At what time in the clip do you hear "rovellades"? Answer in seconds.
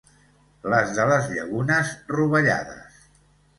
2.17-3.01